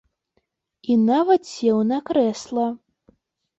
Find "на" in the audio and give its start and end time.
1.93-2.01